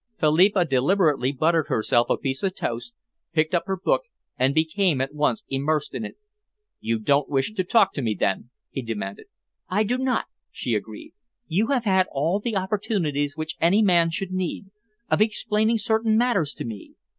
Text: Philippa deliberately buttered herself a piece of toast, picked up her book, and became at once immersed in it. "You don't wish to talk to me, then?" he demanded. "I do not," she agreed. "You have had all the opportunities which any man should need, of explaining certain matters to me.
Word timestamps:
Philippa 0.19 0.65
deliberately 0.65 1.31
buttered 1.31 1.67
herself 1.67 2.09
a 2.09 2.17
piece 2.17 2.41
of 2.41 2.55
toast, 2.55 2.95
picked 3.33 3.53
up 3.53 3.65
her 3.67 3.77
book, 3.77 4.05
and 4.35 4.55
became 4.55 4.99
at 4.99 5.13
once 5.13 5.43
immersed 5.47 5.93
in 5.93 6.03
it. 6.03 6.17
"You 6.79 6.97
don't 6.97 7.29
wish 7.29 7.53
to 7.53 7.63
talk 7.63 7.93
to 7.93 8.01
me, 8.01 8.17
then?" 8.19 8.49
he 8.71 8.81
demanded. 8.81 9.27
"I 9.69 9.83
do 9.83 9.99
not," 9.99 10.25
she 10.49 10.73
agreed. 10.73 11.13
"You 11.45 11.67
have 11.67 11.85
had 11.85 12.07
all 12.11 12.39
the 12.39 12.55
opportunities 12.55 13.37
which 13.37 13.57
any 13.61 13.83
man 13.83 14.09
should 14.09 14.31
need, 14.31 14.71
of 15.11 15.21
explaining 15.21 15.77
certain 15.77 16.17
matters 16.17 16.55
to 16.55 16.65
me. 16.65 16.93